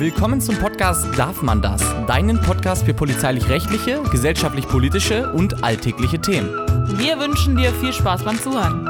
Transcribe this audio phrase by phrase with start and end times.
[0.00, 1.82] Willkommen zum Podcast Darf man das?
[2.06, 6.50] Deinen Podcast für polizeilich-rechtliche, gesellschaftlich-politische und alltägliche Themen.
[6.98, 8.88] Wir wünschen dir viel Spaß beim Zuhören.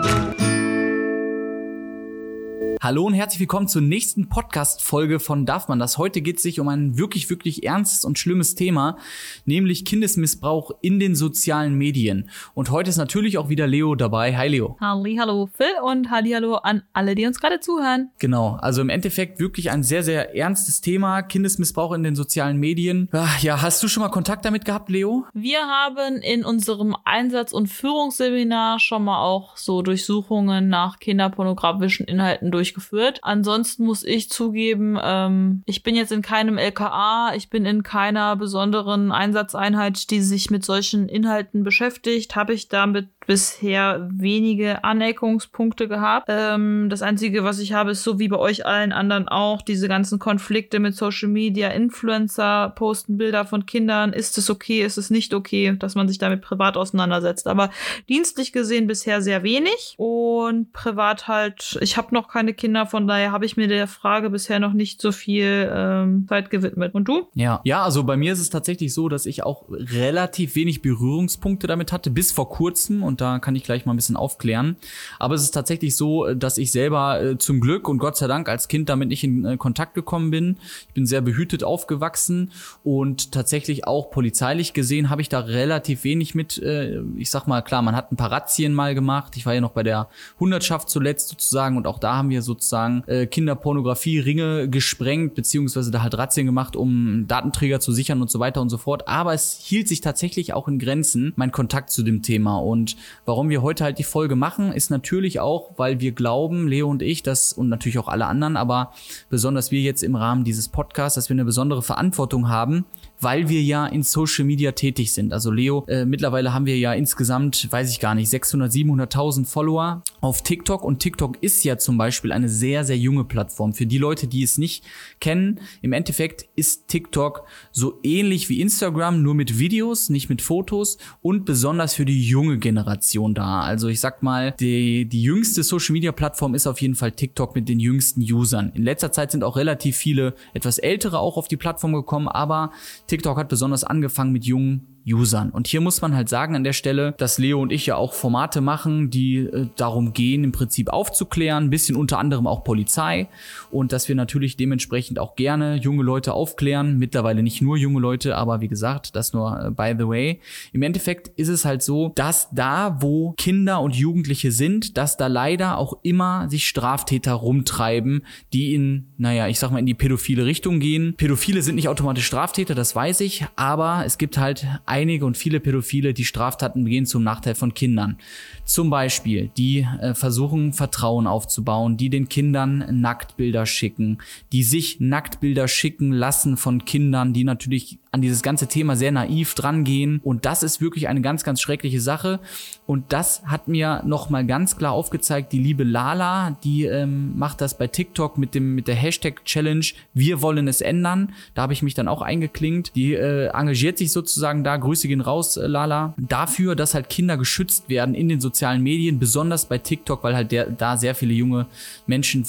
[2.89, 5.99] Hallo und herzlich willkommen zur nächsten Podcast-Folge von Darf man das?
[5.99, 8.97] Heute geht es sich um ein wirklich, wirklich ernstes und schlimmes Thema,
[9.45, 12.31] nämlich Kindesmissbrauch in den sozialen Medien.
[12.55, 14.35] Und heute ist natürlich auch wieder Leo dabei.
[14.39, 14.79] Hi Leo.
[14.81, 18.11] Halli, hallo Phil und halli, hallo an alle, die uns gerade zuhören.
[18.21, 23.11] Genau, also im Endeffekt wirklich ein sehr, sehr ernstes Thema, Kindesmissbrauch in den sozialen Medien.
[23.13, 25.27] Ach, ja, hast du schon mal Kontakt damit gehabt, Leo?
[25.35, 32.51] Wir haben in unserem Einsatz- und Führungsseminar schon mal auch so Durchsuchungen nach kinderpornografischen Inhalten
[32.51, 33.21] durch durchgeführt.
[33.23, 38.37] Ansonsten muss ich zugeben, ähm, ich bin jetzt in keinem LKA, ich bin in keiner
[38.37, 42.37] besonderen Einsatzeinheit, die sich mit solchen Inhalten beschäftigt.
[42.37, 46.29] Habe ich damit bisher wenige Aneckungspunkte gehabt.
[46.31, 49.87] Ähm, das Einzige, was ich habe, ist so wie bei euch allen anderen auch diese
[49.87, 54.15] ganzen Konflikte mit Social Media, Influencer posten Bilder von Kindern.
[54.15, 57.49] Ist es okay, ist es nicht okay, dass man sich damit privat auseinandersetzt.
[57.49, 57.69] Aber
[58.09, 63.31] dienstlich gesehen bisher sehr wenig und privat halt, ich habe noch keine Kinder, von daher
[63.31, 66.95] habe ich mir der Frage bisher noch nicht so viel ähm, Zeit gewidmet.
[66.95, 67.29] Und du?
[67.35, 71.67] Ja, ja, also bei mir ist es tatsächlich so, dass ich auch relativ wenig Berührungspunkte
[71.67, 74.77] damit hatte, bis vor kurzem und da kann ich gleich mal ein bisschen aufklären.
[75.19, 78.49] Aber es ist tatsächlich so, dass ich selber äh, zum Glück und Gott sei Dank
[78.49, 80.57] als Kind damit nicht in äh, Kontakt gekommen bin.
[80.89, 82.53] Ich bin sehr behütet aufgewachsen
[82.85, 86.59] und tatsächlich auch polizeilich gesehen habe ich da relativ wenig mit.
[86.59, 89.37] Äh, ich sag mal, klar, man hat ein paar Razzien mal gemacht.
[89.37, 90.09] Ich war ja noch bei der
[90.41, 96.17] Hundertschaft zuletzt sozusagen und auch da haben wir sozusagen äh, Kinderpornografie-Ringe gesprengt, beziehungsweise da halt
[96.17, 99.09] Razzien gemacht, um Datenträger zu sichern und so weiter und so fort.
[99.09, 102.59] Aber es hielt sich tatsächlich auch in Grenzen, mein Kontakt zu dem Thema.
[102.59, 106.89] Und Warum wir heute halt die Folge machen, ist natürlich auch, weil wir glauben, Leo
[106.89, 108.93] und ich, dass und natürlich auch alle anderen, aber
[109.31, 112.85] besonders wir jetzt im Rahmen dieses Podcasts, dass wir eine besondere Verantwortung haben,
[113.21, 115.33] weil wir ja in Social Media tätig sind.
[115.33, 120.03] Also Leo, äh, mittlerweile haben wir ja insgesamt, weiß ich gar nicht, 600, 700.000 Follower
[120.21, 123.73] auf TikTok und TikTok ist ja zum Beispiel eine sehr, sehr junge Plattform.
[123.73, 124.85] Für die Leute, die es nicht
[125.21, 130.99] kennen, im Endeffekt ist TikTok so ähnlich wie Instagram, nur mit Videos, nicht mit Fotos
[131.23, 133.61] und besonders für die junge Generation da.
[133.61, 137.55] Also ich sag mal, die, die jüngste Social Media Plattform ist auf jeden Fall TikTok
[137.55, 138.73] mit den jüngsten Usern.
[138.75, 142.73] In letzter Zeit sind auch relativ viele etwas ältere auch auf die Plattform gekommen, aber
[143.09, 145.51] TikTok hat besonders angefangen mit jungen Usern.
[145.51, 148.13] Und hier muss man halt sagen an der Stelle, dass Leo und ich ja auch
[148.13, 153.29] Formate machen, die äh, darum gehen, im Prinzip aufzuklären, ein bisschen unter anderem auch Polizei
[153.71, 156.99] und dass wir natürlich dementsprechend auch gerne junge Leute aufklären.
[156.99, 160.41] Mittlerweile nicht nur junge Leute, aber wie gesagt, das nur äh, by the way.
[160.73, 165.27] Im Endeffekt ist es halt so, dass da, wo Kinder und Jugendliche sind, dass da
[165.27, 170.45] leider auch immer sich Straftäter rumtreiben, die in, naja, ich sag mal, in die pädophile
[170.45, 171.15] Richtung gehen.
[171.17, 174.67] Pädophile sind nicht automatisch Straftäter, das weiß ich, aber es gibt halt
[174.99, 178.19] einige und viele Pädophile, die Straftaten begehen zum Nachteil von Kindern.
[178.65, 184.19] Zum Beispiel, die äh, versuchen, Vertrauen aufzubauen, die den Kindern Nacktbilder schicken,
[184.53, 189.55] die sich Nacktbilder schicken lassen von Kindern, die natürlich an dieses ganze Thema sehr naiv
[189.55, 190.21] drangehen.
[190.23, 192.41] Und das ist wirklich eine ganz, ganz schreckliche Sache.
[192.89, 197.79] Und das hat mir nochmal ganz klar aufgezeigt, die liebe Lala, die ähm, macht das
[197.79, 201.33] bei TikTok mit dem mit der Hashtag Challenge Wir wollen es ändern.
[201.55, 202.97] Da habe ich mich dann auch eingeklinkt.
[202.97, 207.37] Die äh, engagiert sich sozusagen da, Grüße gehen raus, äh, Lala, dafür, dass halt Kinder
[207.37, 211.35] geschützt werden in den sozialen Medien, besonders bei TikTok, weil halt der, da sehr viele
[211.35, 211.67] junge
[212.07, 212.45] Menschen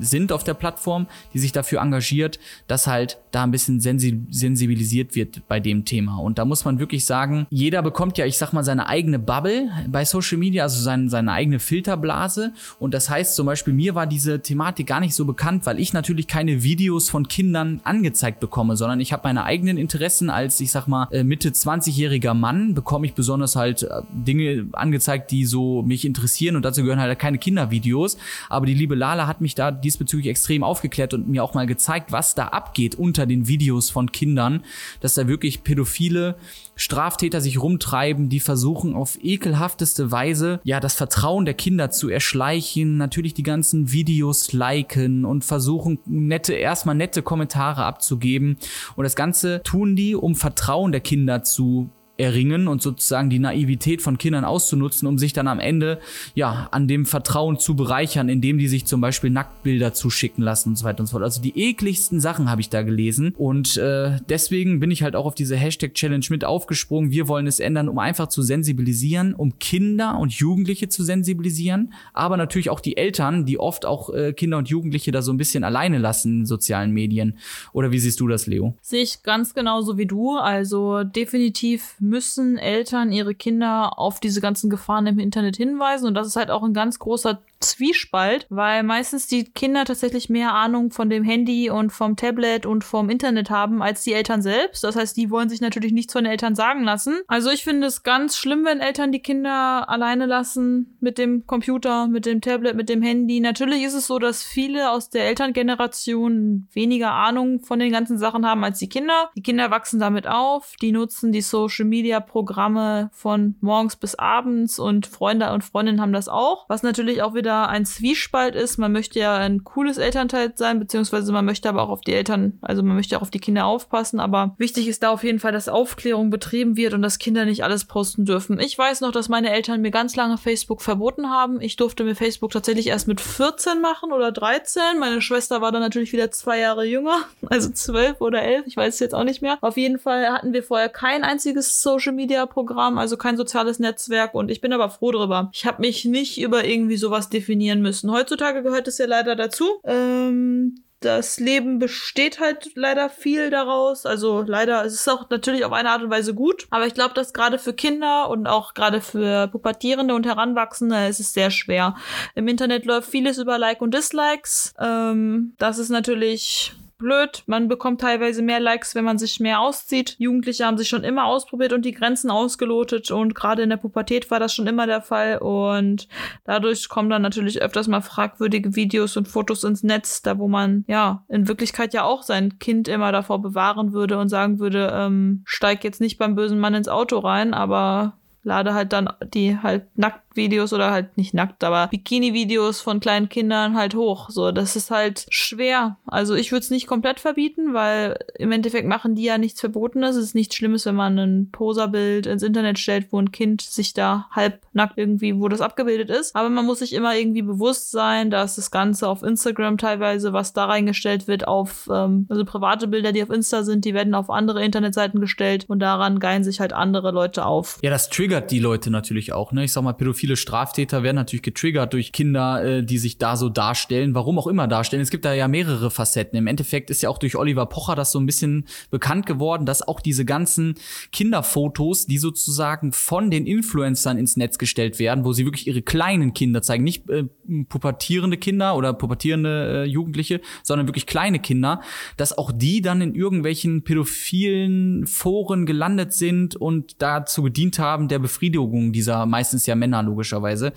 [0.00, 5.14] sind auf der Plattform, die sich dafür engagiert, dass halt da ein bisschen sensibilisiert kritisiert
[5.14, 6.18] wird bei dem Thema.
[6.18, 9.59] Und da muss man wirklich sagen, jeder bekommt ja, ich sag mal, seine eigene Bubble
[9.88, 12.52] bei Social Media, also sein, seine eigene Filterblase.
[12.78, 15.92] Und das heißt zum Beispiel, mir war diese Thematik gar nicht so bekannt, weil ich
[15.92, 20.70] natürlich keine Videos von Kindern angezeigt bekomme, sondern ich habe meine eigenen Interessen als, ich
[20.70, 25.82] sag mal, äh, Mitte 20-jähriger Mann, bekomme ich besonders halt äh, Dinge angezeigt, die so
[25.82, 28.16] mich interessieren und dazu gehören halt keine Kindervideos.
[28.48, 32.12] Aber die liebe Lala hat mich da diesbezüglich extrem aufgeklärt und mir auch mal gezeigt,
[32.12, 34.64] was da abgeht unter den Videos von Kindern
[35.00, 36.36] dass da wirklich pädophile
[36.76, 42.96] Straftäter sich rumtreiben, die versuchen auf ekelhafteste Weise ja das Vertrauen der Kinder zu erschleichen,
[42.96, 48.56] natürlich die ganzen Videos liken und versuchen nette erstmal nette Kommentare abzugeben.
[48.96, 51.90] Und das ganze tun die, um Vertrauen der Kinder zu
[52.20, 55.98] erringen und sozusagen die Naivität von Kindern auszunutzen, um sich dann am Ende
[56.34, 60.76] ja an dem Vertrauen zu bereichern, indem die sich zum Beispiel Nacktbilder zuschicken lassen und
[60.76, 61.24] so weiter und so fort.
[61.24, 65.26] Also die ekligsten Sachen habe ich da gelesen und äh, deswegen bin ich halt auch
[65.26, 67.10] auf diese Hashtag Challenge mit aufgesprungen.
[67.10, 72.36] Wir wollen es ändern, um einfach zu sensibilisieren, um Kinder und Jugendliche zu sensibilisieren, aber
[72.36, 75.64] natürlich auch die Eltern, die oft auch äh, Kinder und Jugendliche da so ein bisschen
[75.64, 77.38] alleine lassen in sozialen Medien.
[77.72, 78.74] Oder wie siehst du das, Leo?
[78.82, 80.36] Sehe ich ganz genauso wie du.
[80.36, 86.06] Also definitiv müssen Eltern ihre Kinder auf diese ganzen Gefahren im Internet hinweisen.
[86.06, 90.54] Und das ist halt auch ein ganz großer Zwiespalt, weil meistens die Kinder tatsächlich mehr
[90.54, 94.82] Ahnung von dem Handy und vom Tablet und vom Internet haben als die Eltern selbst.
[94.82, 97.20] Das heißt, die wollen sich natürlich nichts von den Eltern sagen lassen.
[97.26, 102.06] Also ich finde es ganz schlimm, wenn Eltern die Kinder alleine lassen mit dem Computer,
[102.06, 103.40] mit dem Tablet, mit dem Handy.
[103.40, 108.46] Natürlich ist es so, dass viele aus der Elterngeneration weniger Ahnung von den ganzen Sachen
[108.46, 109.28] haben als die Kinder.
[109.36, 114.78] Die Kinder wachsen damit auf, die nutzen die Social Media Programme von morgens bis abends
[114.78, 118.78] und Freunde und Freundinnen haben das auch, was natürlich auch wieder wieder ein Zwiespalt ist.
[118.78, 122.58] Man möchte ja ein cooles Elternteil sein, beziehungsweise man möchte aber auch auf die Eltern,
[122.62, 124.20] also man möchte auch auf die Kinder aufpassen.
[124.20, 127.64] Aber wichtig ist da auf jeden Fall, dass Aufklärung betrieben wird und dass Kinder nicht
[127.64, 128.60] alles posten dürfen.
[128.60, 131.60] Ich weiß noch, dass meine Eltern mir ganz lange Facebook verboten haben.
[131.60, 135.00] Ich durfte mir Facebook tatsächlich erst mit 14 machen oder 13.
[135.00, 138.68] Meine Schwester war dann natürlich wieder zwei Jahre jünger, also 12 oder 11.
[138.68, 139.58] Ich weiß es jetzt auch nicht mehr.
[139.60, 144.34] Auf jeden Fall hatten wir vorher kein einziges Social Media Programm, also kein soziales Netzwerk
[144.34, 145.50] und ich bin aber froh darüber.
[145.52, 148.10] Ich habe mich nicht über irgendwie sowas definieren müssen.
[148.10, 149.80] Heutzutage gehört es ja leider dazu.
[149.84, 154.04] Ähm, das Leben besteht halt leider viel daraus.
[154.04, 156.66] Also leider, es ist auch natürlich auf eine Art und Weise gut.
[156.68, 161.20] Aber ich glaube, dass gerade für Kinder und auch gerade für Pubertierende und Heranwachsende ist
[161.20, 161.96] es sehr schwer.
[162.34, 164.74] Im Internet läuft vieles über Like und Dislikes.
[164.78, 167.42] Ähm, das ist natürlich blöd.
[167.46, 170.14] Man bekommt teilweise mehr Likes, wenn man sich mehr auszieht.
[170.18, 174.30] Jugendliche haben sich schon immer ausprobiert und die Grenzen ausgelotet und gerade in der Pubertät
[174.30, 176.06] war das schon immer der Fall und
[176.44, 180.84] dadurch kommen dann natürlich öfters mal fragwürdige Videos und Fotos ins Netz, da wo man
[180.86, 185.42] ja in Wirklichkeit ja auch sein Kind immer davor bewahren würde und sagen würde, ähm,
[185.44, 189.86] steig jetzt nicht beim bösen Mann ins Auto rein, aber lade halt dann die halt
[189.96, 194.30] nackt Videos oder halt nicht nackt, aber Bikini-Videos von kleinen Kindern halt hoch.
[194.30, 195.98] So, das ist halt schwer.
[196.06, 200.16] Also ich würde es nicht komplett verbieten, weil im Endeffekt machen die ja nichts Verbotenes.
[200.16, 203.92] Es ist nichts Schlimmes, wenn man ein Poserbild ins Internet stellt, wo ein Kind sich
[203.92, 206.34] da halb nackt irgendwie, wo das abgebildet ist.
[206.34, 210.52] Aber man muss sich immer irgendwie bewusst sein, dass das Ganze auf Instagram teilweise, was
[210.52, 214.30] da reingestellt wird, auf, ähm, also private Bilder, die auf Insta sind, die werden auf
[214.30, 217.78] andere Internetseiten gestellt und daran geilen sich halt andere Leute auf.
[217.82, 219.64] Ja, das triggert die Leute natürlich auch, ne?
[219.64, 223.36] Ich sag mal, Pädophilie viele Straftäter werden natürlich getriggert durch Kinder, äh, die sich da
[223.36, 225.02] so darstellen, warum auch immer darstellen.
[225.02, 226.38] Es gibt da ja mehrere Facetten.
[226.38, 229.86] Im Endeffekt ist ja auch durch Oliver Pocher das so ein bisschen bekannt geworden, dass
[229.86, 230.76] auch diese ganzen
[231.10, 236.32] Kinderfotos, die sozusagen von den Influencern ins Netz gestellt werden, wo sie wirklich ihre kleinen
[236.32, 237.24] Kinder zeigen, nicht äh,
[237.68, 241.80] pubertierende Kinder oder pubertierende äh, Jugendliche, sondern wirklich kleine Kinder,
[242.16, 248.20] dass auch die dann in irgendwelchen pädophilen Foren gelandet sind und dazu gedient haben, der
[248.20, 250.72] Befriedigung dieser meistens ja Männer logischerweise.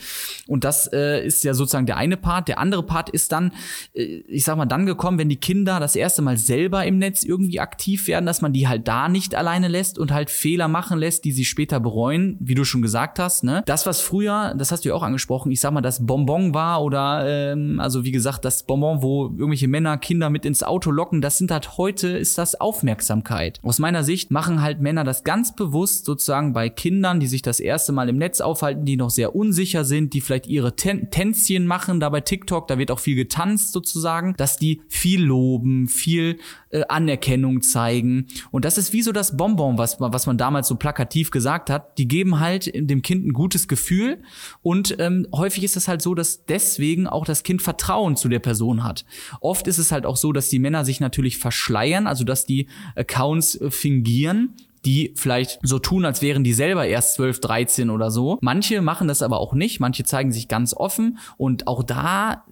[0.47, 2.47] Und das äh, ist ja sozusagen der eine Part.
[2.47, 3.51] Der andere Part ist dann,
[3.93, 7.23] äh, ich sag mal, dann gekommen, wenn die Kinder das erste Mal selber im Netz
[7.23, 10.99] irgendwie aktiv werden, dass man die halt da nicht alleine lässt und halt Fehler machen
[10.99, 13.43] lässt, die sie später bereuen, wie du schon gesagt hast.
[13.43, 13.63] Ne?
[13.65, 16.83] Das, was früher, das hast du ja auch angesprochen, ich sag mal, das Bonbon war
[16.83, 21.21] oder ähm, also wie gesagt, das Bonbon, wo irgendwelche Männer Kinder mit ins Auto locken,
[21.21, 23.59] das sind halt heute, ist das Aufmerksamkeit.
[23.63, 27.59] Aus meiner Sicht machen halt Männer das ganz bewusst sozusagen bei Kindern, die sich das
[27.59, 31.09] erste Mal im Netz aufhalten, die noch sehr sehr unsicher sind, die vielleicht ihre Tän
[31.09, 35.87] Tänzchen machen, da bei TikTok, da wird auch viel getanzt sozusagen, dass die viel loben,
[35.87, 36.39] viel
[36.71, 38.27] äh, Anerkennung zeigen.
[38.51, 41.97] Und das ist wie so das Bonbon, was, was man damals so plakativ gesagt hat.
[41.97, 44.21] Die geben halt dem Kind ein gutes Gefühl
[44.61, 48.39] und ähm, häufig ist es halt so, dass deswegen auch das Kind Vertrauen zu der
[48.39, 49.05] Person hat.
[49.39, 52.67] Oft ist es halt auch so, dass die Männer sich natürlich verschleiern, also dass die
[52.97, 54.53] Accounts äh, fingieren
[54.85, 58.37] die vielleicht so tun, als wären die selber erst 12, 13 oder so.
[58.41, 59.79] Manche machen das aber auch nicht.
[59.79, 62.45] Manche zeigen sich ganz offen und auch da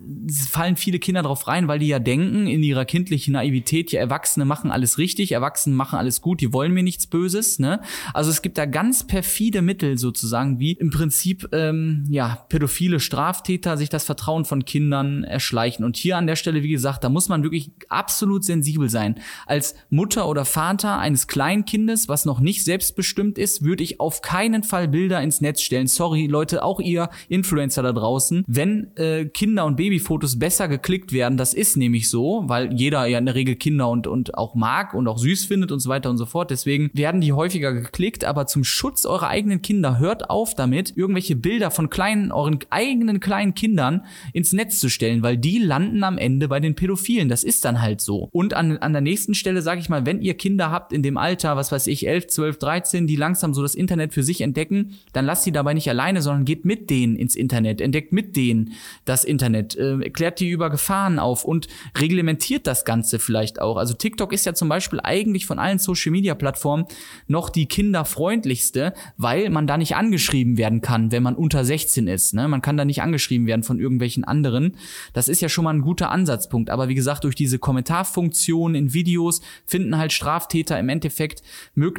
[0.49, 4.45] fallen viele Kinder drauf rein, weil die ja denken in ihrer kindlichen Naivität, ja, Erwachsene
[4.45, 7.59] machen alles richtig, Erwachsene machen alles gut, die wollen mir nichts Böses.
[7.59, 7.81] Ne?
[8.13, 13.77] Also es gibt da ganz perfide Mittel sozusagen, wie im Prinzip ähm, ja pädophile Straftäter
[13.77, 15.83] sich das Vertrauen von Kindern erschleichen.
[15.83, 19.15] Und hier an der Stelle, wie gesagt, da muss man wirklich absolut sensibel sein.
[19.45, 24.21] Als Mutter oder Vater eines Kleinkindes, was was noch nicht selbstbestimmt ist, würde ich auf
[24.21, 25.87] keinen Fall Bilder ins Netz stellen.
[25.87, 28.43] Sorry, Leute, auch ihr Influencer da draußen.
[28.45, 33.17] Wenn äh, Kinder- und Babyfotos besser geklickt werden, das ist nämlich so, weil jeder ja
[33.17, 36.11] in der Regel Kinder und, und auch mag und auch süß findet und so weiter
[36.11, 36.51] und so fort.
[36.51, 41.35] Deswegen werden die häufiger geklickt, aber zum Schutz eurer eigenen Kinder hört auf damit, irgendwelche
[41.35, 46.19] Bilder von kleinen, euren eigenen kleinen Kindern ins Netz zu stellen, weil die landen am
[46.19, 47.29] Ende bei den Pädophilen.
[47.29, 48.29] Das ist dann halt so.
[48.31, 51.17] Und an, an der nächsten Stelle sage ich mal, wenn ihr Kinder habt in dem
[51.17, 54.97] Alter, was weiß ich, 11, 12, 13, die langsam so das Internet für sich entdecken,
[55.13, 58.73] dann lasst sie dabei nicht alleine, sondern geht mit denen ins Internet, entdeckt mit denen
[59.05, 63.77] das Internet, äh, klärt die über Gefahren auf und reglementiert das Ganze vielleicht auch.
[63.77, 66.85] Also TikTok ist ja zum Beispiel eigentlich von allen Social Media Plattformen
[67.27, 72.33] noch die kinderfreundlichste, weil man da nicht angeschrieben werden kann, wenn man unter 16 ist.
[72.33, 72.49] Ne?
[72.49, 74.75] Man kann da nicht angeschrieben werden von irgendwelchen anderen.
[75.13, 76.69] Das ist ja schon mal ein guter Ansatzpunkt.
[76.69, 81.41] Aber wie gesagt, durch diese Kommentarfunktion in Videos finden halt Straftäter im Endeffekt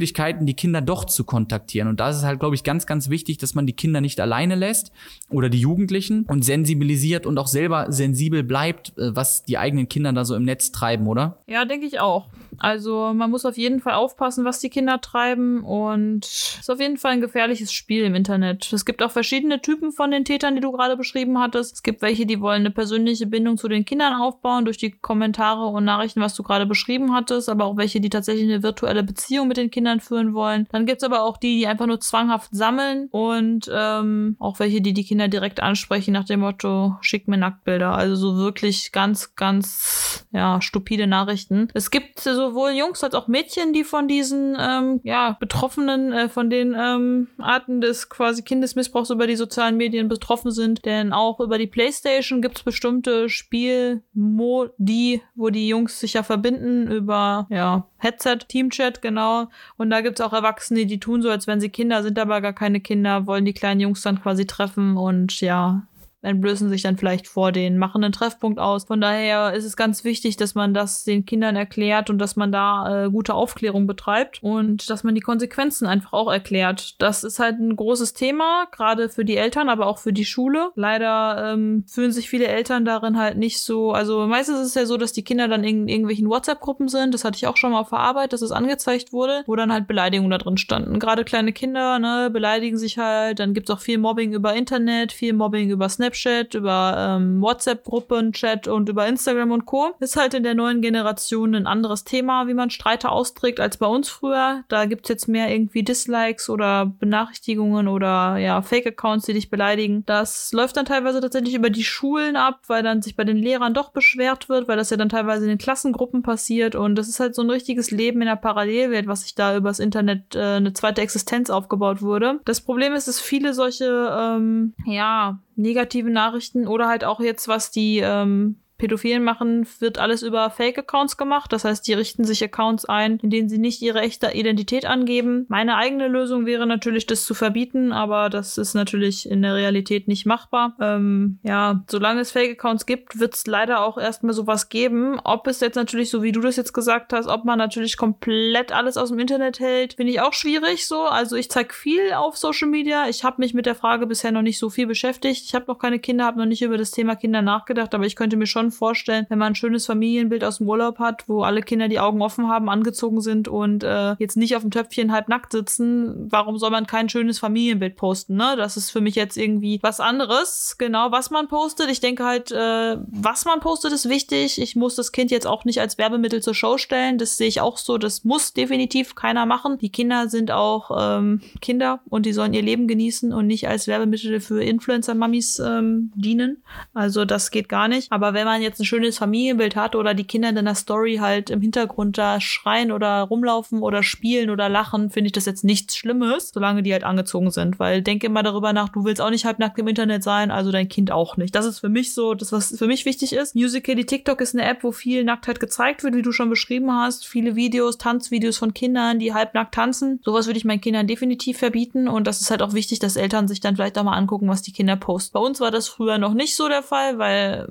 [0.03, 1.87] Möglichkeiten, die Kinder doch zu kontaktieren.
[1.87, 4.19] Und da ist es halt, glaube ich, ganz, ganz wichtig, dass man die Kinder nicht
[4.19, 4.91] alleine lässt
[5.31, 10.13] oder die Jugendlichen und sensibilisiert und auch selber sensibel bleibt, äh, was die eigenen Kinder
[10.13, 11.39] da so im Netz treiben, oder?
[11.47, 12.27] Ja, denke ich auch.
[12.59, 16.81] Also man muss auf jeden Fall aufpassen, was die Kinder treiben und es ist auf
[16.81, 18.73] jeden Fall ein gefährliches Spiel im Internet.
[18.73, 21.77] Es gibt auch verschiedene Typen von den Tätern, die du gerade beschrieben hattest.
[21.77, 25.67] Es gibt welche, die wollen eine persönliche Bindung zu den Kindern aufbauen durch die Kommentare
[25.67, 29.49] und Nachrichten, was du gerade beschrieben hattest, aber auch welche, die tatsächlich eine virtuelle Beziehung
[29.49, 30.67] mit den Kindern führen wollen.
[30.73, 34.81] Dann gibt es aber auch die, die einfach nur zwanghaft sammeln und ähm, auch welche,
[34.81, 37.93] die die Kinder direkt ansprechen nach dem Motto, schick mir Nacktbilder.
[37.93, 41.69] Also so wirklich ganz, ganz, ja, stupide Nachrichten.
[41.75, 46.51] Es gibt sowohl Jungs als auch Mädchen, die von diesen, ähm, ja, Betroffenen, äh, von
[46.51, 50.85] den ähm, Arten des quasi Kindesmissbrauchs über die sozialen Medien betroffen sind.
[50.85, 56.91] Denn auch über die Playstation gibt es bestimmte Spielmodi, wo die Jungs sich ja verbinden
[56.91, 59.49] über, ja, Headset, Teamchat, genau.
[59.91, 62.81] Da gibt's auch Erwachsene, die tun so, als wenn sie Kinder sind, aber gar keine
[62.81, 65.83] Kinder, wollen die kleinen Jungs dann quasi treffen und ja,
[66.23, 68.85] entblößen sich dann vielleicht vor den, machen einen Treffpunkt aus.
[68.85, 72.53] Von daher ist es ganz wichtig, dass man das den Kindern erklärt und dass man
[72.53, 77.01] da äh, gute Aufklärung betreibt und dass man die Konsequenzen einfach auch erklärt.
[77.03, 80.71] Das ist halt ein großes Thema, gerade für die Eltern, aber auch für die Schule.
[80.77, 84.87] Leider ähm, fühlen sich viele Eltern darin halt nicht so, also meistens ist es ja
[84.87, 87.15] so, dass die Kinder dann in irgendwelchen WhatsApp-Gruppen sind.
[87.15, 89.73] Das hatte ich auch schon mal auf der Arbeit, dass es angezeigt wurde, wo dann
[89.73, 91.01] halt Beleidigungen da drin standen.
[91.01, 93.41] Gerade kleine Kinder, ne, beleidigen sich halt.
[93.41, 98.33] Dann gibt's auch viel Mobbing über Internet, viel Mobbing über Snapchat Snapchat, über ähm, WhatsApp-Gruppen,
[98.33, 99.93] Chat und über Instagram und Co.
[100.01, 103.87] Ist halt in der neuen Generation ein anderes Thema, wie man Streite austrägt, als bei
[103.87, 104.65] uns früher.
[104.69, 110.05] Da gibt's jetzt mehr irgendwie Dislikes oder Benachrichtigungen oder ja, Fake-Accounts, die dich beleidigen.
[110.07, 113.75] Das läuft dann teilweise tatsächlich über die Schulen ab, weil dann sich bei den Lehrern
[113.75, 117.21] doch beschwert wird, weil das ja dann teilweise in den Klassengruppen passiert und das ist
[117.21, 120.73] halt so ein richtiges Leben in der Parallelwelt, was sich da übers Internet äh, eine
[120.73, 122.41] zweite Existenz aufgebaut wurde.
[122.45, 127.71] Das Problem ist, dass viele solche ähm, ja negative Nachrichten oder halt auch jetzt, was
[127.71, 131.53] die ähm, Pädophilen machen, wird alles über Fake-Accounts gemacht.
[131.53, 135.47] Das heißt, die richten sich Accounts ein, in denen sie nicht ihre echte Identität angeben.
[135.49, 140.09] Meine eigene Lösung wäre natürlich, das zu verbieten, aber das ist natürlich in der Realität
[140.09, 140.75] nicht machbar.
[140.81, 145.21] Ähm, ja, solange es Fake-Accounts gibt, wird es leider auch erstmal sowas geben.
[145.23, 148.73] Ob es jetzt natürlich, so wie du das jetzt gesagt hast, ob man natürlich komplett
[148.73, 151.03] alles aus dem Internet hält, finde ich auch schwierig so.
[151.03, 153.09] Also ich zeige viel auf Social Media.
[153.09, 155.45] Ich habe mich mit der Frage bisher noch nicht so viel beschäftigt.
[155.45, 158.17] Ich habe noch keine Kinder, habe noch nicht über das Thema Kinder nachgedacht, aber ich
[158.17, 161.63] könnte mir schon vorstellen, wenn man ein schönes Familienbild aus dem Urlaub hat, wo alle
[161.63, 165.29] Kinder die Augen offen haben, angezogen sind und äh, jetzt nicht auf dem Töpfchen halb
[165.29, 168.55] nackt sitzen, warum soll man kein schönes Familienbild posten, ne?
[168.57, 170.77] Das ist für mich jetzt irgendwie was anderes.
[170.79, 171.91] Genau, was man postet.
[171.91, 174.61] Ich denke halt, äh, was man postet, ist wichtig.
[174.61, 177.19] Ich muss das Kind jetzt auch nicht als Werbemittel zur Show stellen.
[177.19, 177.99] Das sehe ich auch so.
[177.99, 179.79] Das muss definitiv keiner machen.
[179.79, 183.87] Die Kinder sind auch ähm, Kinder und die sollen ihr Leben genießen und nicht als
[183.87, 186.63] Werbemittel für Influencer-Mamis ähm, dienen.
[186.95, 188.11] Also das geht gar nicht.
[188.11, 191.51] Aber wenn man jetzt ein schönes Familienbild hat oder die Kinder in der Story halt
[191.51, 195.97] im Hintergrund da schreien oder rumlaufen oder spielen oder lachen, finde ich das jetzt nichts
[195.97, 197.79] Schlimmes, solange die halt angezogen sind.
[197.79, 200.89] Weil denke immer darüber nach, du willst auch nicht halbnackt im Internet sein, also dein
[200.89, 201.55] Kind auch nicht.
[201.55, 203.55] Das ist für mich so, das, was für mich wichtig ist.
[203.55, 207.27] Musical.ly TikTok ist eine App, wo viel Nacktheit gezeigt wird, wie du schon beschrieben hast.
[207.27, 210.21] Viele Videos, Tanzvideos von Kindern, die halbnackt tanzen.
[210.25, 212.09] Sowas würde ich meinen Kindern definitiv verbieten.
[212.09, 214.63] Und das ist halt auch wichtig, dass Eltern sich dann vielleicht auch mal angucken, was
[214.63, 215.33] die Kinder posten.
[215.35, 217.69] Bei uns war das früher noch nicht so der Fall, weil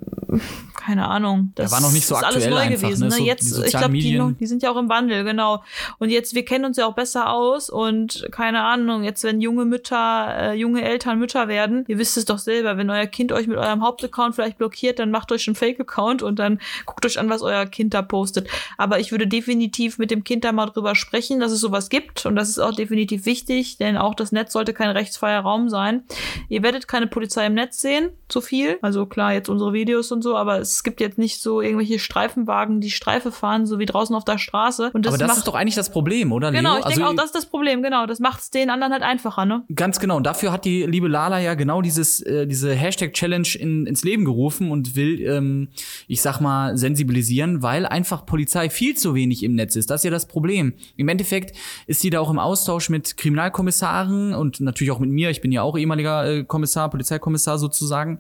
[0.82, 1.52] keine Ahnung.
[1.56, 3.04] Das war noch nicht so ist aktuell alles neu einfach, gewesen.
[3.04, 3.10] ne?
[3.10, 3.16] Ne?
[3.18, 5.64] So Jetzt, die ich glaube, die, die sind ja auch im Wandel, genau.
[6.00, 9.66] Und jetzt, wir kennen uns ja auch besser aus und keine Ahnung, jetzt wenn junge
[9.66, 13.46] Mütter, äh, junge Eltern Mütter werden, ihr wisst es doch selber, wenn euer Kind euch
[13.48, 17.30] mit eurem Hauptaccount vielleicht blockiert, dann macht euch einen Fake-Account und dann guckt euch an,
[17.30, 18.50] was euer Kind da postet.
[18.78, 22.26] Aber ich würde definitiv mit dem Kind da mal drüber sprechen, dass es sowas gibt
[22.26, 26.04] und das ist auch definitiv wichtig, denn auch das Netz sollte kein rechtsfreier Raum sein.
[26.50, 28.80] Ihr werdet keine Polizei im Netz sehen, so viel.
[28.82, 32.80] Also klar, jetzt unsere Videos und so, aber es gibt jetzt nicht so irgendwelche Streifenwagen,
[32.80, 34.92] die Streife fahren, so wie draußen auf der Straße.
[34.94, 36.52] Und das Aber das macht ist doch eigentlich das Problem, oder?
[36.52, 36.80] Genau, Leo?
[36.80, 38.06] ich Also, denke auch, das ist das Problem, genau.
[38.06, 39.64] Das macht es den anderen halt einfacher, ne?
[39.76, 40.18] Ganz genau.
[40.18, 44.26] Und dafür hat die liebe Lala ja genau dieses, äh, diese Hashtag-Challenge in, ins Leben
[44.26, 45.70] gerufen und will, ähm,
[46.08, 49.90] ich sag mal, sensibilisieren, weil einfach Polizei viel zu wenig im Netz ist.
[49.90, 50.74] Das ist ja das Problem.
[50.96, 51.56] Im Endeffekt
[51.88, 55.30] ist sie da auch im Austausch mit Kriminalkommissaren und natürlich auch mit mir.
[55.30, 58.20] Ich bin ja auch ehemaliger äh, Kommissar, Polizeikommissar sozusagen.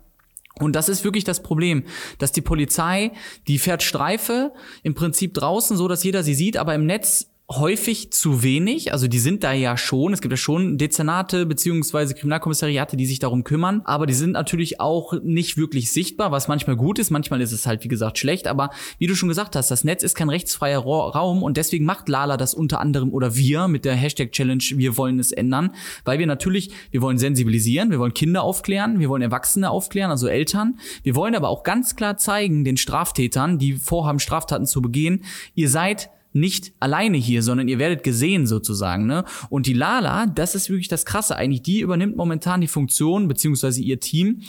[0.59, 1.83] Und das ist wirklich das Problem,
[2.17, 3.11] dass die Polizei,
[3.47, 4.53] die fährt Streife
[4.83, 8.93] im Prinzip draußen, so dass jeder sie sieht, aber im Netz häufig zu wenig.
[8.93, 10.13] Also die sind da ja schon.
[10.13, 13.81] Es gibt ja schon Dezernate beziehungsweise Kriminalkommissariate, die sich darum kümmern.
[13.85, 17.09] Aber die sind natürlich auch nicht wirklich sichtbar, was manchmal gut ist.
[17.11, 18.47] Manchmal ist es halt, wie gesagt, schlecht.
[18.47, 21.85] Aber wie du schon gesagt hast, das Netz ist kein rechtsfreier Ra- Raum und deswegen
[21.85, 25.71] macht Lala das unter anderem oder wir mit der Hashtag-Challenge, wir wollen es ändern.
[26.05, 30.27] Weil wir natürlich, wir wollen sensibilisieren, wir wollen Kinder aufklären, wir wollen Erwachsene aufklären, also
[30.27, 30.79] Eltern.
[31.03, 35.23] Wir wollen aber auch ganz klar zeigen den Straftätern, die vorhaben, Straftaten zu begehen,
[35.55, 39.25] ihr seid nicht alleine hier, sondern ihr werdet gesehen sozusagen, ne?
[39.49, 43.81] Und die Lala, das ist wirklich das Krasse eigentlich, die übernimmt momentan die Funktion, beziehungsweise
[43.81, 44.41] ihr Team,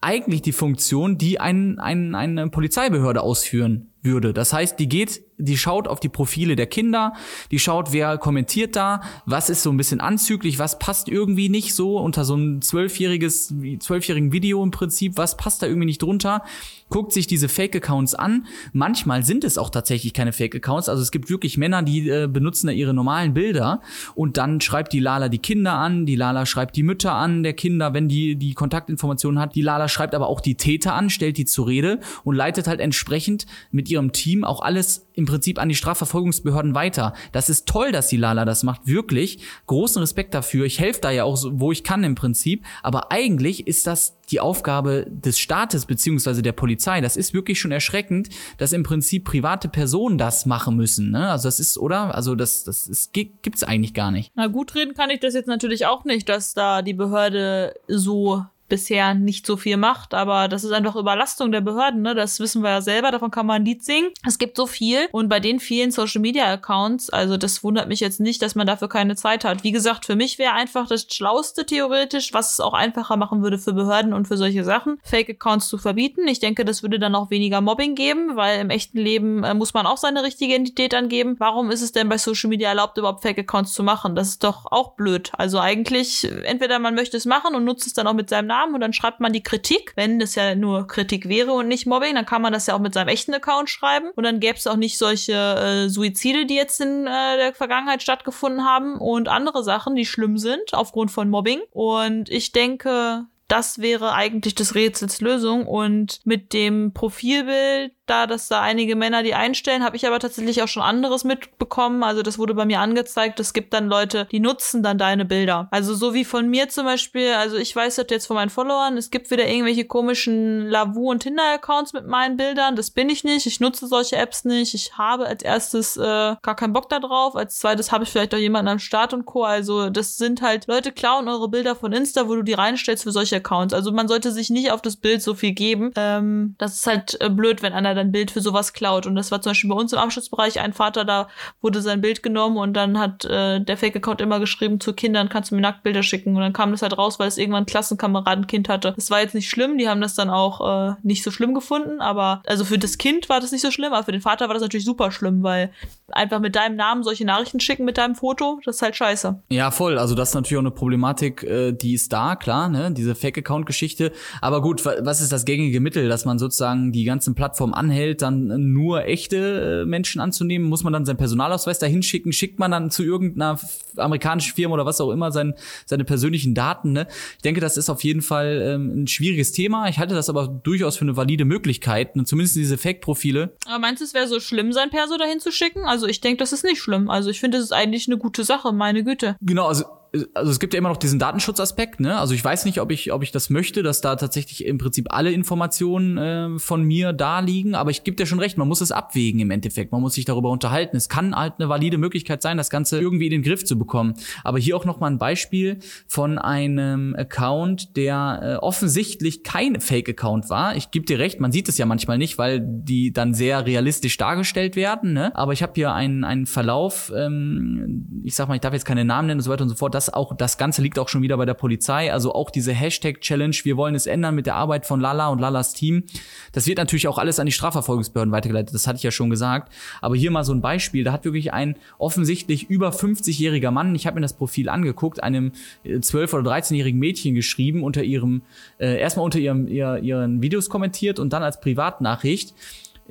[0.00, 4.32] eigentlich die Funktion, die ein, ein, eine Polizeibehörde ausführen würde.
[4.32, 7.14] Das heißt, die geht, die schaut auf die Profile der Kinder,
[7.50, 11.74] die schaut, wer kommentiert da, was ist so ein bisschen anzüglich, was passt irgendwie nicht
[11.74, 16.42] so unter so ein zwölfjähriges, zwölfjährigen Video im Prinzip, was passt da irgendwie nicht drunter,
[16.88, 18.46] guckt sich diese Fake-Accounts an.
[18.72, 22.66] Manchmal sind es auch tatsächlich keine Fake-Accounts, also es gibt wirklich Männer, die äh, benutzen
[22.66, 23.80] da ihre normalen Bilder
[24.14, 27.52] und dann schreibt die Lala die Kinder an, die Lala schreibt die Mütter an der
[27.52, 29.54] Kinder, wenn die die Kontaktinformationen hat.
[29.54, 32.80] Die Lala schreibt aber auch die Täter an, stellt die zur Rede und leitet halt
[32.80, 37.14] entsprechend mit ihrem Team auch alles im Prinzip an die Strafverfolgungsbehörden weiter.
[37.32, 39.40] Das ist toll, dass die Lala das macht, wirklich.
[39.66, 40.64] Großen Respekt dafür.
[40.66, 42.64] Ich helfe da ja auch, so, wo ich kann im Prinzip.
[42.82, 47.00] Aber eigentlich ist das die Aufgabe des Staates beziehungsweise der Polizei.
[47.00, 51.10] Das ist wirklich schon erschreckend, dass im Prinzip private Personen das machen müssen.
[51.10, 51.28] Ne?
[51.30, 52.14] Also das ist, oder?
[52.14, 54.30] Also das, das ist, gi- gibt's eigentlich gar nicht.
[54.36, 58.44] Na gut reden kann ich das jetzt natürlich auch nicht, dass da die Behörde so
[58.70, 62.14] bisher nicht so viel macht, aber das ist einfach Überlastung der Behörden, ne?
[62.14, 64.08] Das wissen wir ja selber, davon kann man ein Lied singen.
[64.26, 68.00] Es gibt so viel und bei den vielen Social Media Accounts, also das wundert mich
[68.00, 69.62] jetzt nicht, dass man dafür keine Zeit hat.
[69.62, 73.58] Wie gesagt, für mich wäre einfach das Schlauste theoretisch, was es auch einfacher machen würde
[73.58, 76.26] für Behörden und für solche Sachen, Fake Accounts zu verbieten.
[76.28, 79.74] Ich denke, das würde dann auch weniger Mobbing geben, weil im echten Leben äh, muss
[79.74, 81.36] man auch seine richtige Identität angeben.
[81.38, 84.14] Warum ist es denn bei Social Media erlaubt, überhaupt Fake Accounts zu machen?
[84.14, 85.32] Das ist doch auch blöd.
[85.36, 88.46] Also eigentlich, äh, entweder man möchte es machen und nutzt es dann auch mit seinem
[88.46, 89.92] Namen und dann schreibt man die Kritik.
[89.96, 92.80] Wenn das ja nur Kritik wäre und nicht Mobbing, dann kann man das ja auch
[92.80, 96.56] mit seinem echten Account schreiben und dann gäbe es auch nicht solche äh, Suizide, die
[96.56, 101.28] jetzt in äh, der Vergangenheit stattgefunden haben und andere Sachen, die schlimm sind aufgrund von
[101.30, 101.60] Mobbing.
[101.70, 105.66] Und ich denke, das wäre eigentlich des Rätsels Lösung.
[105.66, 110.62] Und mit dem Profilbild, da dass da einige Männer die einstellen, habe ich aber tatsächlich
[110.62, 112.02] auch schon anderes mitbekommen.
[112.02, 113.40] Also das wurde bei mir angezeigt.
[113.40, 115.68] Es gibt dann Leute, die nutzen dann deine Bilder.
[115.70, 117.32] Also so wie von mir zum Beispiel.
[117.32, 118.96] Also ich weiß das jetzt von meinen Followern.
[118.96, 122.76] Es gibt wieder irgendwelche komischen Lavu und Tinder-Accounts mit meinen Bildern.
[122.76, 123.46] Das bin ich nicht.
[123.46, 124.74] Ich nutze solche Apps nicht.
[124.74, 126.00] Ich habe als erstes äh,
[126.42, 127.36] gar keinen Bock da drauf.
[127.36, 129.44] Als zweites habe ich vielleicht auch jemanden am Start und Co.
[129.44, 133.12] Also das sind halt Leute klauen eure Bilder von Insta, wo du die reinstellst für
[133.12, 133.74] solche Accounts.
[133.74, 135.92] Also man sollte sich nicht auf das Bild so viel geben.
[135.96, 139.06] Ähm, das ist halt äh, blöd, wenn einer dein Bild für sowas klaut.
[139.06, 141.28] Und das war zum Beispiel bei uns im Abschlussbereich ein Vater, da
[141.60, 145.50] wurde sein Bild genommen und dann hat äh, der Fake-Account immer geschrieben zu Kindern, kannst
[145.50, 146.34] du mir Nacktbilder schicken.
[146.36, 148.92] Und dann kam das halt raus, weil es irgendwann ein Klassenkameradenkind hatte.
[148.96, 152.00] Das war jetzt nicht schlimm, die haben das dann auch äh, nicht so schlimm gefunden,
[152.00, 154.54] aber also für das Kind war das nicht so schlimm, aber für den Vater war
[154.54, 155.70] das natürlich super schlimm, weil
[156.12, 159.42] einfach mit deinem Namen solche Nachrichten schicken mit deinem Foto, das ist halt scheiße.
[159.50, 159.98] Ja, voll.
[159.98, 162.90] Also das ist natürlich auch eine Problematik, äh, die ist da, klar, ne?
[162.92, 164.12] Diese Fake-Account-Geschichte.
[164.40, 167.89] Aber gut, wa- was ist das gängige Mittel, dass man sozusagen die ganzen Plattformen anhält,
[167.90, 170.68] dann nur echte äh, Menschen anzunehmen?
[170.68, 172.32] Muss man dann seinen Personalausweis dahin schicken?
[172.32, 173.58] Schickt man dann zu irgendeiner
[173.96, 175.54] amerikanischen Firma oder was auch immer sein,
[175.86, 176.92] seine persönlichen Daten?
[176.92, 177.06] Ne?
[177.36, 179.88] Ich denke, das ist auf jeden Fall ähm, ein schwieriges Thema.
[179.88, 182.14] Ich halte das aber durchaus für eine valide Möglichkeit.
[182.14, 183.54] Und zumindest diese Fake-Profile.
[183.66, 185.84] Aber meinst du, es wäre so schlimm, sein Perso dahin zu schicken?
[185.84, 187.10] Also ich denke, das ist nicht schlimm.
[187.10, 189.36] Also ich finde, das ist eigentlich eine gute Sache, meine Güte.
[189.40, 189.84] Genau, also
[190.34, 192.18] also es gibt ja immer noch diesen Datenschutzaspekt, ne?
[192.18, 195.06] Also ich weiß nicht, ob ich, ob ich das möchte, dass da tatsächlich im Prinzip
[195.10, 198.80] alle Informationen äh, von mir da liegen, aber ich gebe dir schon recht, man muss
[198.80, 199.92] es abwägen im Endeffekt.
[199.92, 200.96] Man muss sich darüber unterhalten.
[200.96, 204.14] Es kann halt eine valide Möglichkeit sein, das Ganze irgendwie in den Griff zu bekommen.
[204.42, 210.50] Aber hier auch noch mal ein Beispiel von einem Account, der äh, offensichtlich kein Fake-Account
[210.50, 210.74] war.
[210.76, 214.16] Ich gebe dir recht, man sieht es ja manchmal nicht, weil die dann sehr realistisch
[214.16, 215.34] dargestellt werden, ne?
[215.36, 219.04] Aber ich habe hier einen, einen Verlauf, ähm, ich sag mal, ich darf jetzt keine
[219.04, 219.94] Namen nennen und so weiter und so fort.
[220.00, 222.10] Das auch, das Ganze liegt auch schon wieder bei der Polizei.
[222.10, 225.74] Also auch diese Hashtag-Challenge, wir wollen es ändern mit der Arbeit von Lala und Lalas
[225.74, 226.04] Team.
[226.52, 228.74] Das wird natürlich auch alles an die Strafverfolgungsbehörden weitergeleitet.
[228.74, 229.70] Das hatte ich ja schon gesagt.
[230.00, 231.04] Aber hier mal so ein Beispiel.
[231.04, 235.52] Da hat wirklich ein offensichtlich über 50-jähriger Mann, ich habe mir das Profil angeguckt, einem
[235.84, 238.40] 12- oder 13-jährigen Mädchen geschrieben, unter ihrem,
[238.78, 242.54] äh, erstmal unter ihrem, ihr, ihren Videos kommentiert und dann als Privatnachricht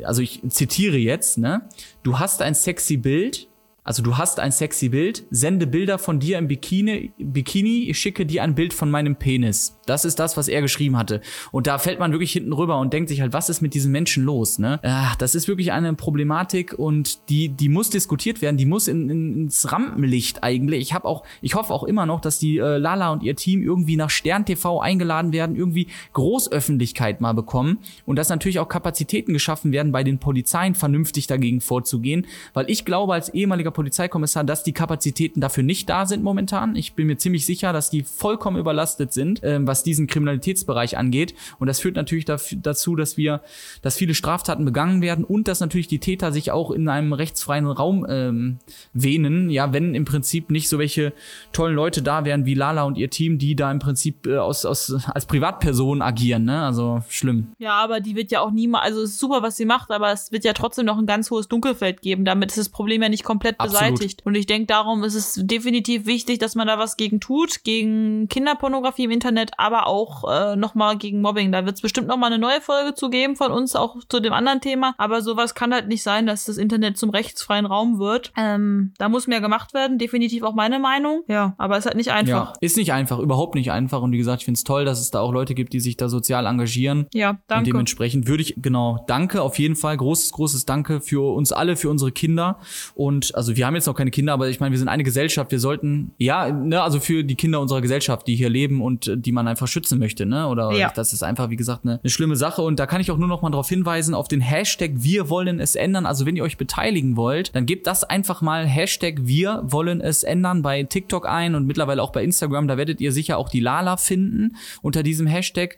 [0.06, 1.67] also ich zitiere jetzt, ne?
[2.04, 3.48] Du hast ein sexy Bild,
[3.89, 8.23] also du hast ein sexy Bild, sende Bilder von dir im Bikini, Bikini, ich schicke
[8.23, 9.80] dir ein Bild von meinem Penis.
[9.88, 11.21] Das ist das, was er geschrieben hatte.
[11.52, 13.91] Und da fällt man wirklich hinten rüber und denkt sich halt, was ist mit diesen
[13.91, 14.80] Menschen los, ne?
[14.84, 19.10] Ach, das ist wirklich eine Problematik und die, die muss diskutiert werden, die muss in,
[19.10, 20.82] in, ins Rampenlicht eigentlich.
[20.82, 23.63] Ich habe auch, ich hoffe auch immer noch, dass die äh, Lala und ihr Team
[23.63, 29.34] irgendwie nach Stern TV eingeladen werden, irgendwie Großöffentlichkeit mal bekommen und dass natürlich auch Kapazitäten
[29.34, 34.63] geschaffen werden, bei den Polizeien vernünftig dagegen vorzugehen, weil ich glaube als ehemaliger Polizeikommissar, dass
[34.63, 36.76] die Kapazitäten dafür nicht da sind momentan.
[36.76, 41.34] Ich bin mir ziemlich sicher, dass die vollkommen überlastet sind, äh, was diesen Kriminalitätsbereich angeht.
[41.60, 43.39] Und das führt natürlich dazu, dass wir,
[43.82, 47.68] dass viele Straftaten begangen werden und dass natürlich die Täter sich auch in einem rechtsfreien
[47.68, 48.58] Raum ähm,
[48.92, 49.50] wähnen.
[49.50, 51.13] Ja, wenn im Prinzip nicht so welche
[51.54, 54.65] tollen Leute da wären wie Lala und ihr Team, die da im Prinzip äh, aus,
[54.65, 56.44] aus, als Privatpersonen agieren.
[56.44, 56.65] Ne?
[56.65, 57.54] Also schlimm.
[57.60, 60.12] Ja, aber die wird ja auch niemals, also es ist super, was sie macht, aber
[60.12, 62.26] es wird ja trotzdem noch ein ganz hohes Dunkelfeld geben.
[62.26, 64.26] Damit ist das Problem ja nicht komplett beseitigt.
[64.26, 68.28] Und ich denke, darum ist es definitiv wichtig, dass man da was gegen tut, gegen
[68.28, 71.52] Kinderpornografie im Internet, aber auch äh, nochmal gegen Mobbing.
[71.52, 74.34] Da wird es bestimmt nochmal eine neue Folge zu geben von uns, auch zu dem
[74.34, 74.93] anderen Thema.
[74.98, 78.32] Aber sowas kann halt nicht sein, dass das Internet zum rechtsfreien Raum wird.
[78.38, 81.24] Ähm, da muss mehr gemacht werden, definitiv auch meine Meinung.
[81.28, 82.54] Ja, aber es ist halt nicht einfach.
[82.54, 84.02] Ja, ist nicht einfach, überhaupt nicht einfach.
[84.02, 85.98] Und wie gesagt, ich finde es toll, dass es da auch Leute gibt, die sich
[85.98, 87.08] da sozial engagieren.
[87.13, 87.60] Ja, danke.
[87.60, 91.76] Und dementsprechend würde ich, genau, danke auf jeden Fall, großes, großes Danke für uns alle,
[91.76, 92.60] für unsere Kinder.
[92.95, 95.51] Und also wir haben jetzt noch keine Kinder, aber ich meine, wir sind eine Gesellschaft.
[95.51, 99.17] Wir sollten, ja, ne, also für die Kinder unserer Gesellschaft, die hier leben und äh,
[99.17, 100.47] die man einfach schützen möchte, ne?
[100.47, 100.91] Oder ja.
[100.93, 102.62] das ist einfach, wie gesagt, eine, eine schlimme Sache.
[102.62, 105.59] Und da kann ich auch nur noch mal darauf hinweisen, auf den Hashtag Wir wollen
[105.59, 106.05] es ändern.
[106.05, 110.23] Also wenn ihr euch beteiligen wollt, dann gebt das einfach mal Hashtag Wir wollen es
[110.23, 112.67] ändern bei TikTok ein und mittlerweile auch bei Instagram.
[112.67, 115.77] Da werdet ihr sicher auch die Lala finden unter diesem Hashtag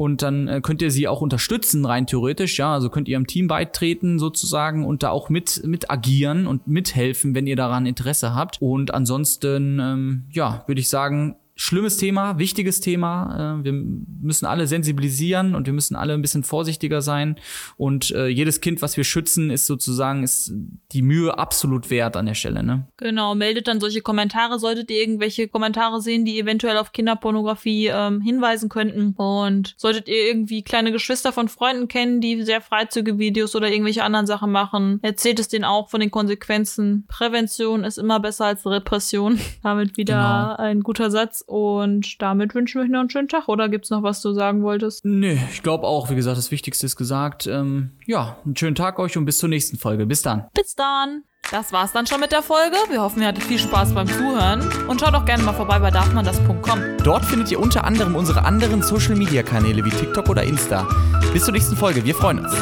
[0.00, 3.26] und dann äh, könnt ihr sie auch unterstützen rein theoretisch, ja, also könnt ihr im
[3.26, 8.34] Team beitreten sozusagen und da auch mit mit agieren und mithelfen, wenn ihr daran Interesse
[8.34, 8.56] habt.
[8.62, 13.58] Und ansonsten ähm, ja, würde ich sagen, schlimmes Thema, wichtiges Thema.
[13.60, 17.36] Äh, wir müssen alle sensibilisieren und wir müssen alle ein bisschen vorsichtiger sein.
[17.76, 20.54] Und äh, jedes Kind, was wir schützen, ist sozusagen ist
[20.92, 22.62] die Mühe absolut wert an der Stelle.
[22.62, 22.88] Ne?
[22.96, 28.22] Genau, meldet dann solche Kommentare, solltet ihr irgendwelche Kommentare sehen, die eventuell auf Kinderpornografie ähm,
[28.22, 29.12] hinweisen könnten.
[29.18, 34.26] Und solltet ihr irgendwie kleine Geschwister von Freunden kennen, die sehr Freizüge-Videos oder irgendwelche anderen
[34.26, 37.04] Sachen machen, erzählt es denen auch von den Konsequenzen.
[37.06, 39.38] Prävention ist immer besser als Repression.
[39.62, 40.70] Damit wieder genau.
[40.70, 41.44] ein guter Satz.
[41.50, 43.48] Und damit wünschen wir euch noch einen schönen Tag.
[43.48, 45.04] Oder gibt es noch was du sagen wolltest?
[45.04, 47.48] Nee, ich glaube auch, wie gesagt, das Wichtigste ist gesagt.
[47.48, 50.06] Ähm, ja, einen schönen Tag euch und bis zur nächsten Folge.
[50.06, 50.46] Bis dann.
[50.54, 51.24] Bis dann.
[51.50, 52.76] Das war's dann schon mit der Folge.
[52.90, 54.62] Wir hoffen, ihr hattet viel Spaß beim Zuhören.
[54.86, 56.80] Und schaut doch gerne mal vorbei bei darfmandas.com.
[57.02, 60.86] Dort findet ihr unter anderem unsere anderen Social Media Kanäle wie TikTok oder Insta.
[61.32, 62.04] Bis zur nächsten Folge.
[62.04, 62.54] Wir freuen uns.